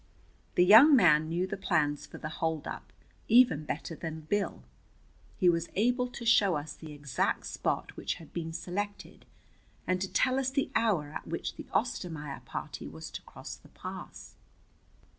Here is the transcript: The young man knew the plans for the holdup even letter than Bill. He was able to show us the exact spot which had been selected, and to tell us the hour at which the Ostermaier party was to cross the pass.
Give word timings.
The 0.55 0.65
young 0.65 0.95
man 0.95 1.29
knew 1.29 1.45
the 1.45 1.55
plans 1.57 2.07
for 2.07 2.17
the 2.17 2.29
holdup 2.41 2.91
even 3.27 3.67
letter 3.67 3.95
than 3.95 4.21
Bill. 4.21 4.63
He 5.37 5.47
was 5.47 5.69
able 5.75 6.07
to 6.07 6.25
show 6.25 6.55
us 6.55 6.73
the 6.73 6.91
exact 6.91 7.45
spot 7.45 7.95
which 7.95 8.15
had 8.15 8.33
been 8.33 8.51
selected, 8.51 9.27
and 9.85 10.01
to 10.01 10.11
tell 10.11 10.39
us 10.39 10.49
the 10.49 10.71
hour 10.73 11.11
at 11.13 11.27
which 11.27 11.55
the 11.55 11.67
Ostermaier 11.71 12.43
party 12.45 12.87
was 12.87 13.11
to 13.11 13.21
cross 13.21 13.55
the 13.55 13.69
pass. 13.69 14.33